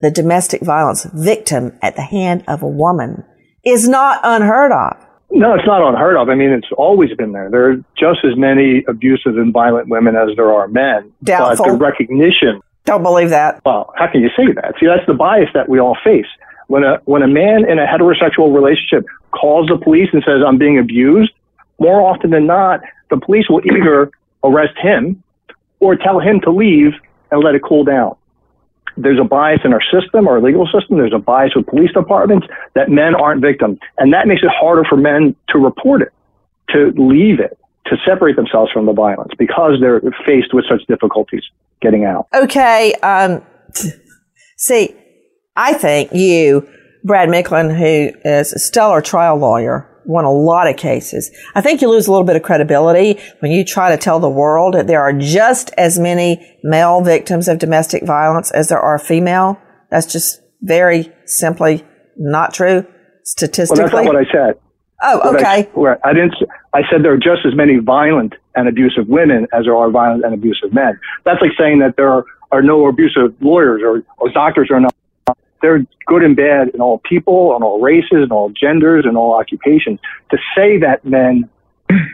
[0.00, 3.24] the domestic violence victim at the hand of a woman
[3.64, 4.96] is not unheard of.
[5.30, 6.30] No, it's not unheard of.
[6.30, 7.48] I mean, it's always been there.
[7.50, 11.12] There are just as many abusive and violent women as there are men.
[11.22, 11.66] Doubtful.
[11.66, 12.60] But the recognition.
[12.88, 13.60] Don't believe that.
[13.66, 14.76] Well, how can you say that?
[14.80, 16.24] See, that's the bias that we all face.
[16.68, 20.56] When a when a man in a heterosexual relationship calls the police and says, "I'm
[20.56, 21.32] being abused,"
[21.78, 24.10] more often than not, the police will either
[24.42, 25.22] arrest him
[25.80, 26.94] or tell him to leave
[27.30, 28.16] and let it cool down.
[28.96, 30.96] There's a bias in our system, our legal system.
[30.96, 33.78] There's a bias with police departments that men aren't victims.
[33.98, 36.12] And that makes it harder for men to report it,
[36.70, 41.44] to leave it, to separate themselves from the violence because they're faced with such difficulties
[41.80, 42.28] getting out.
[42.34, 42.94] Okay.
[43.02, 43.44] Um,
[44.56, 44.94] see,
[45.56, 46.68] I think you,
[47.04, 51.30] Brad Micklin, who is a stellar trial lawyer, won a lot of cases.
[51.54, 54.28] I think you lose a little bit of credibility when you try to tell the
[54.28, 58.98] world that there are just as many male victims of domestic violence as there are
[58.98, 59.60] female.
[59.90, 61.84] That's just very simply
[62.16, 62.86] not true
[63.24, 63.84] statistically.
[63.84, 64.60] Well, that's not what I said.
[65.02, 65.70] Oh, What I- okay.
[65.74, 66.34] where I didn't.
[66.74, 70.24] I said there are just as many violent and abusive women as there are violent
[70.24, 70.98] and abusive men.
[71.24, 74.94] That's like saying that there are, are no abusive lawyers or, or doctors are not.
[75.60, 79.34] They're good and bad in all people, in all races, in all genders, in all
[79.34, 79.98] occupations.
[80.30, 81.48] To say that men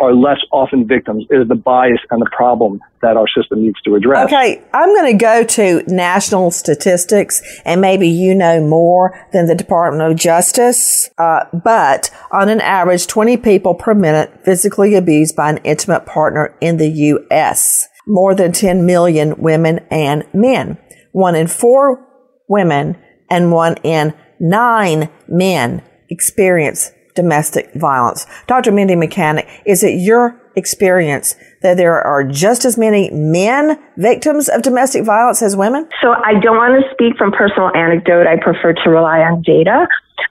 [0.00, 3.94] are less often victims is the bias and the problem that our system needs to
[3.94, 4.26] address.
[4.26, 9.54] Okay, I'm going to go to national statistics, and maybe you know more than the
[9.54, 11.10] Department of Justice.
[11.18, 16.56] Uh, but on an average, 20 people per minute physically abused by an intimate partner
[16.60, 17.88] in the U.S.
[18.06, 20.78] More than 10 million women and men.
[21.12, 22.06] One in four
[22.48, 22.96] women
[23.30, 28.26] and one in nine men experience domestic violence.
[28.46, 28.72] Dr.
[28.72, 34.62] Mindy Mechanic, is it your experience that there are just as many men victims of
[34.62, 35.88] domestic violence as women?
[36.00, 38.26] So I don't want to speak from personal anecdote.
[38.26, 39.86] I prefer to rely on data.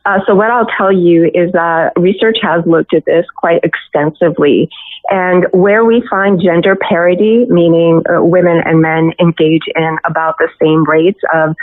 [0.05, 4.69] Uh, so what I'll tell you is that research has looked at this quite extensively.
[5.09, 10.49] And where we find gender parity, meaning uh, women and men engage in about the
[10.61, 11.55] same rates of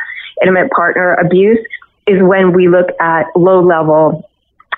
[0.43, 1.59] intimate partner abuse,
[2.07, 4.30] is when we look at low level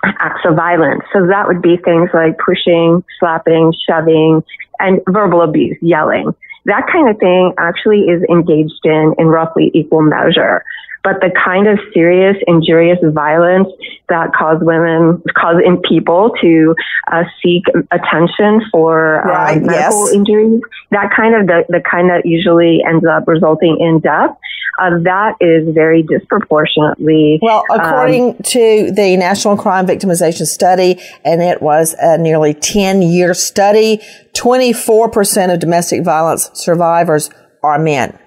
[0.05, 1.03] acts of violence.
[1.13, 4.43] So that would be things like pushing, slapping, shoving,
[4.79, 6.35] and verbal abuse, yelling.
[6.65, 10.65] That kind of thing actually is engaged in in roughly equal measure.
[11.03, 13.69] But the kind of serious, injurious violence
[14.09, 16.75] that cause women, cause in people to
[17.11, 20.13] uh, seek attention for uh, medical yes.
[20.13, 24.31] injuries, that kind of the, the kind that usually ends up resulting in death,
[24.79, 27.39] uh, that is very disproportionately.
[27.43, 33.03] Well, um, according to the National Crime Victimization Study, and it was a nearly 10
[33.03, 34.01] year study,
[34.35, 37.31] 24% of domestic violence survivors
[37.63, 38.19] are men,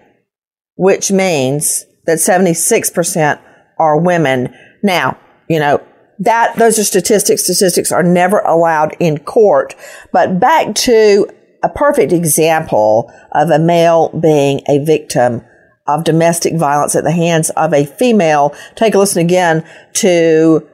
[0.76, 3.41] which means that 76%
[3.78, 4.53] are women.
[4.84, 5.18] Now,
[5.49, 5.86] you know,
[6.20, 7.43] that those are statistics.
[7.43, 9.76] Statistics are never allowed in court.
[10.12, 11.28] But back to
[11.64, 15.41] a perfect example of a male being a victim
[15.88, 18.56] of domestic violence at the hands of a female.
[18.76, 20.68] Take a listen again to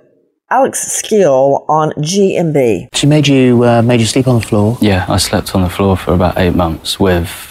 [0.49, 2.89] Alex Skeel on GMB.
[2.93, 4.77] She made you uh, made you sleep on the floor.
[4.81, 7.47] Yeah, I slept on the floor for about eight months with.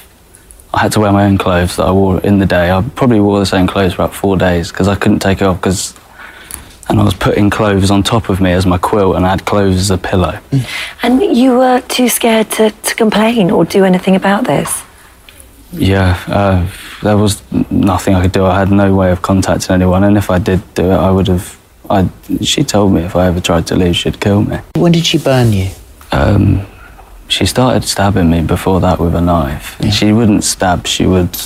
[0.73, 2.71] I had to wear my own clothes that I wore in the day.
[2.71, 5.45] I probably wore the same clothes for about four days because I couldn't take it
[5.45, 5.95] off because.
[6.89, 9.45] And I was putting clothes on top of me as my quilt, and I had
[9.45, 10.41] clothes as a pillow.
[11.05, 14.83] And you were too scared to, to complain or do anything about this?
[15.73, 16.69] Yeah, uh,
[17.05, 17.41] there was
[17.71, 18.45] nothing I could do.
[18.45, 21.29] I had no way of contacting anyone, and if I did do it, I would
[21.29, 21.57] have.
[21.89, 22.09] I.
[22.43, 24.59] She told me if I ever tried to leave, she'd kill me.
[24.75, 25.71] When did she burn you?
[26.11, 26.67] Um,
[27.31, 29.79] she started stabbing me before that with a knife.
[29.81, 31.37] And She wouldn't stab, she would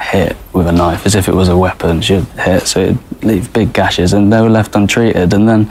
[0.00, 2.00] hit with a knife as if it was a weapon.
[2.00, 5.32] She'd hit, so it'd leave big gashes, and they were left untreated.
[5.32, 5.70] And then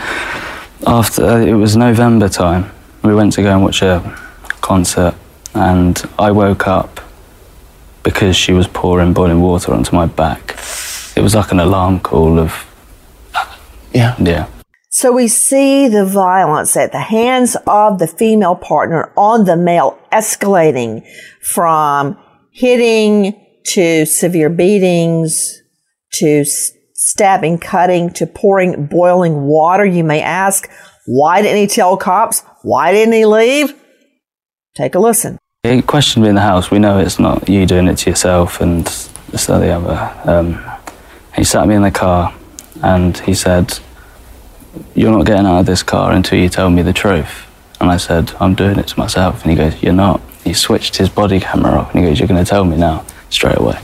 [0.86, 2.70] after, uh, it was November time,
[3.03, 4.01] we went to go and watch a
[4.62, 5.16] concert,
[5.53, 6.99] and I woke up
[8.03, 10.55] because she was pouring boiling water onto my back.
[11.16, 12.66] It was like an alarm call of.
[13.93, 14.16] Yeah.
[14.20, 14.47] Yeah.
[14.98, 20.00] So we see the violence at the hands of the female partner on the male
[20.12, 21.06] escalating
[21.39, 22.18] from
[22.52, 25.62] hitting to severe beatings
[26.14, 26.43] to
[26.95, 29.86] stabbing, cutting to pouring boiling water.
[29.86, 30.68] You may ask,
[31.06, 32.41] why didn't he tell cops?
[32.64, 33.80] Why didn't he leave?
[34.76, 35.38] Take a listen.
[35.62, 36.72] He questioned me in the house.
[36.72, 38.84] We know it's not you doing it to yourself, and
[39.30, 40.22] this, that, the other.
[40.28, 40.66] Um,
[41.36, 42.34] he sat me in the car,
[42.82, 43.78] and he said,
[44.98, 47.45] "You're not getting out of this car until you tell me the truth."
[47.80, 50.98] And I said, "I'm doing it to myself." And he goes, "You're not." He switched
[50.98, 53.78] his body camera off, and he goes, "You're going to tell me now, straight away."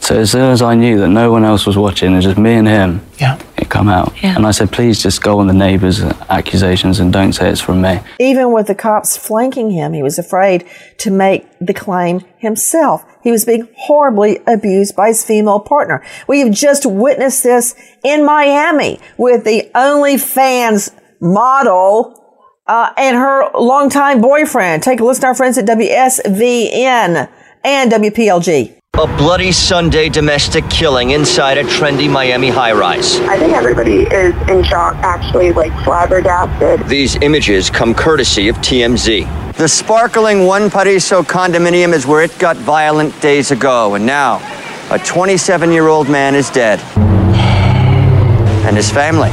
[0.00, 2.38] So as soon as I knew that no one else was watching, it was just
[2.38, 3.00] me and him.
[3.18, 3.36] Yeah.
[3.58, 4.34] It come out, Yeah.
[4.36, 7.80] and I said, "Please just go on the neighbours' accusations and don't say it's from
[7.82, 10.64] me." Even with the cops flanking him, he was afraid
[10.98, 13.04] to make the claim himself.
[13.22, 16.04] He was being horribly abused by his female partner.
[16.26, 22.14] We have just witnessed this in Miami with the OnlyFans model
[22.66, 24.82] uh, and her longtime boyfriend.
[24.82, 27.28] Take a listen to our friends at WSVN
[27.64, 28.78] and WPLG.
[28.94, 33.20] A bloody Sunday domestic killing inside a trendy Miami high rise.
[33.20, 36.88] I think everybody is in shock, actually, like flabbergasted.
[36.88, 39.47] These images come courtesy of TMZ.
[39.58, 44.38] The sparkling One Paraiso condominium is where it got violent days ago, and now
[44.88, 46.78] a 27 year old man is dead.
[48.64, 49.30] And his family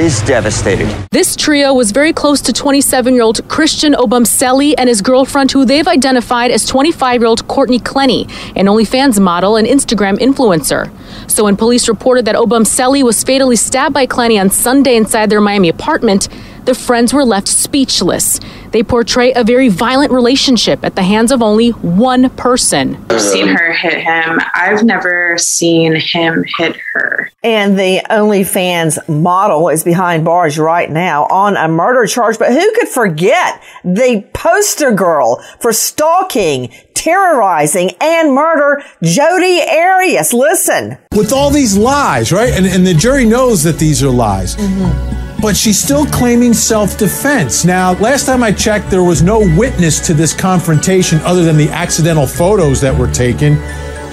[0.00, 0.86] is devastated.
[1.10, 5.64] This trio was very close to 27 year old Christian Obumseli and his girlfriend, who
[5.64, 10.92] they've identified as 25 year old Courtney Clenney, an OnlyFans model and Instagram influencer.
[11.28, 15.40] So when police reported that Obumseli was fatally stabbed by Clenney on Sunday inside their
[15.40, 16.28] Miami apartment,
[16.66, 18.40] the friends were left speechless.
[18.72, 23.02] They portray a very violent relationship at the hands of only one person.
[23.08, 24.40] I've seen her hit him.
[24.54, 27.30] I've never seen him hit her.
[27.42, 32.38] And the OnlyFans model is behind bars right now on a murder charge.
[32.38, 40.32] But who could forget the poster girl for stalking, terrorizing, and murder, Jodi Arias?
[40.32, 40.98] Listen.
[41.14, 42.52] with all these lies, right?
[42.52, 44.56] And, and the jury knows that these are lies.
[44.56, 45.25] Mm-hmm.
[45.46, 47.64] But she's still claiming self defense.
[47.64, 51.68] Now, last time I checked, there was no witness to this confrontation other than the
[51.68, 53.56] accidental photos that were taken.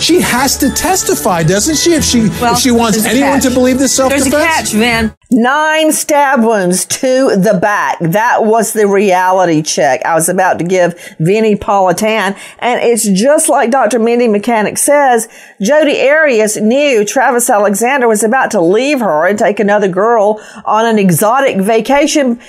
[0.04, 1.93] She has to testify, doesn't she?
[1.93, 3.43] If she if she wants anyone catch.
[3.43, 4.30] to believe this self defense.
[4.30, 5.16] There's a catch, Vin.
[5.32, 7.99] Nine stab wounds to the back.
[8.01, 12.38] That was the reality check I was about to give Vinnie Politan.
[12.60, 13.97] And it's just like Dr.
[13.97, 15.30] Mindy Mechanic says,
[15.62, 20.86] Jodi Arias knew Travis Alexander was about to leave her and take another girl on
[20.86, 22.41] an exotic vacation.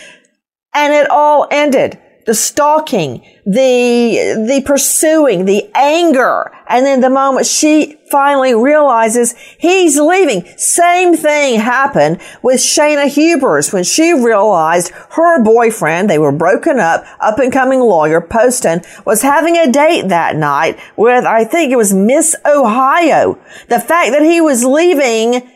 [0.74, 2.00] And it all ended.
[2.26, 6.50] The stalking, the, the pursuing, the anger.
[6.68, 10.46] And then the moment she finally realizes he's leaving.
[10.56, 17.04] Same thing happened with Shayna Hubers when she realized her boyfriend, they were broken up,
[17.20, 21.76] up and coming lawyer, Poston, was having a date that night with, I think it
[21.76, 23.38] was Miss Ohio.
[23.68, 25.50] The fact that he was leaving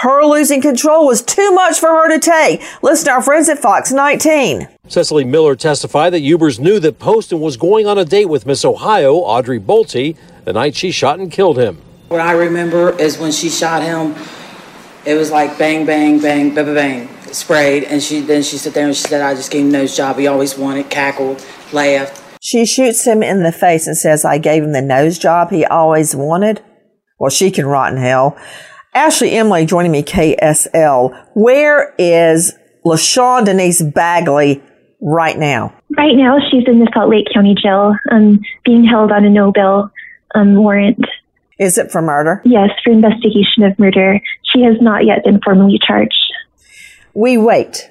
[0.00, 2.62] her losing control was too much for her to take.
[2.82, 4.68] Listen to our friends at Fox 19.
[4.88, 8.64] Cecily Miller testified that Hubers knew that Poston was going on a date with Miss
[8.64, 11.80] Ohio, Audrey Bolte, the night she shot and killed him.
[12.08, 14.14] What I remember is when she shot him,
[15.04, 18.74] it was like bang, bang, bang, bang, bang, bang, sprayed, and she then she sat
[18.74, 20.18] there and she said, "I just gave him the nose job.
[20.18, 22.22] He always wanted." Cackled, laughed.
[22.44, 25.64] She shoots him in the face and says, I gave him the nose job he
[25.64, 26.60] always wanted.
[27.16, 28.36] Well, she can rot in hell.
[28.94, 31.26] Ashley Imlay joining me, KSL.
[31.34, 32.52] Where is
[32.84, 34.62] LaShawn Denise Bagley
[35.00, 35.74] right now?
[35.96, 39.50] Right now, she's in the Salt Lake County Jail, um, being held on a no
[39.50, 39.90] bail
[40.34, 41.04] um, warrant.
[41.58, 42.42] Is it for murder?
[42.44, 44.20] Yes, for investigation of murder.
[44.52, 46.14] She has not yet been formally charged.
[47.14, 47.90] We wait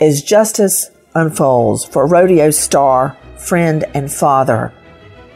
[0.00, 4.72] as justice unfolds for rodeo star, friend, and father,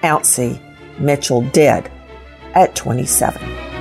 [0.02, 0.60] Ouncey
[0.98, 1.90] Mitchell, dead
[2.54, 3.73] at 27.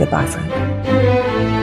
[0.00, 1.59] Goodbye, friend.